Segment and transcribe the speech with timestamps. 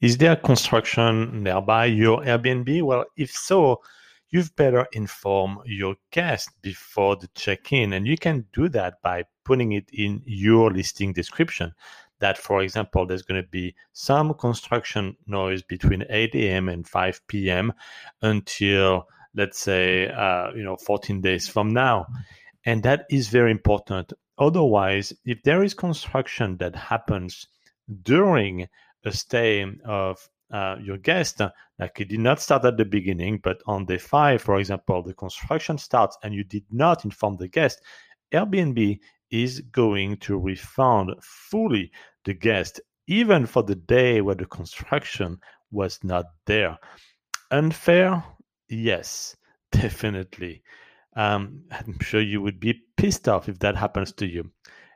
[0.00, 2.82] Is there construction nearby your Airbnb?
[2.82, 3.82] Well, if so,
[4.30, 9.72] you've better inform your guest before the check-in and you can do that by putting
[9.72, 11.74] it in your listing description.
[12.20, 17.20] That for example there's going to be some construction noise between 8 a.m and 5
[17.26, 17.72] p.m
[18.22, 22.06] until let's say uh, you know 14 days from now.
[22.64, 24.12] And that is very important.
[24.38, 27.46] Otherwise if there is construction that happens
[28.02, 28.68] during
[29.04, 31.40] a stay of uh, your guest,
[31.78, 35.14] like it did not start at the beginning, but on day five, for example, the
[35.14, 37.80] construction starts and you did not inform the guest,
[38.32, 38.98] Airbnb
[39.30, 41.90] is going to refund fully
[42.24, 45.38] the guest, even for the day where the construction
[45.70, 46.78] was not there.
[47.50, 48.22] Unfair?
[48.68, 49.36] Yes,
[49.72, 50.62] definitely.
[51.16, 54.50] Um, I'm sure you would be pissed off if that happens to you.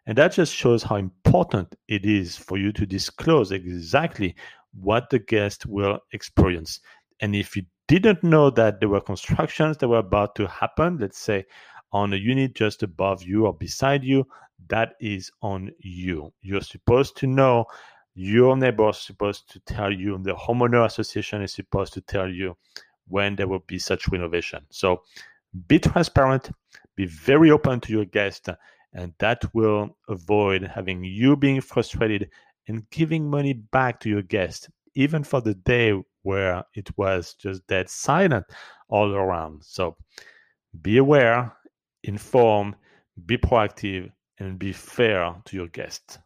[0.07, 4.35] And that just shows how important it is for you to disclose exactly
[4.79, 6.81] what the guest will experience.
[7.21, 11.19] And if you didn't know that there were constructions that were about to happen, let's
[11.19, 11.45] say
[11.93, 14.27] on a unit just above you or beside you,
[14.69, 16.33] that is on you.
[16.43, 17.67] You're supposed to know,
[18.15, 22.57] your neighbor is supposed to tell you, the homeowner association is supposed to tell you
[23.09, 24.65] when there will be such renovation.
[24.71, 25.03] So
[25.69, 26.51] be transparent,
[26.97, 28.49] be very open to your guest,
[28.95, 32.31] and that will avoid having you being frustrated
[32.69, 37.67] and giving money back to your guest, even for the day where it was just
[37.67, 38.45] dead silent
[38.89, 39.63] all around.
[39.63, 39.97] So
[40.83, 41.53] be aware,
[42.05, 42.77] inform,
[43.27, 46.19] be proactive, and be fair to your guest.